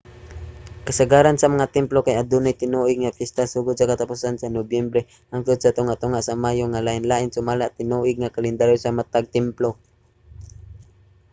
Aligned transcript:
kasagaran 0.87 1.37
sa 1.39 1.51
mga 1.53 1.71
templo 1.77 1.99
kay 2.03 2.15
adunay 2.21 2.55
tinuig 2.61 2.97
nga 3.01 3.15
piyesta 3.17 3.51
sugod 3.53 3.75
sa 3.77 3.89
katapusan 3.91 4.35
sa 4.37 4.51
nobyembre 4.57 5.01
hangtod 5.31 5.57
sa 5.59 5.75
tunga-tunga 5.77 6.19
sa 6.27 6.39
mayo 6.43 6.63
nga 6.69 6.85
lain-lain 6.87 7.33
sumala 7.35 7.65
sa 7.67 7.77
tinuig 7.79 8.17
nga 8.19 8.33
kalendaryo 8.35 8.77
sa 8.81 8.95
matag 8.97 9.25
templo 9.37 9.69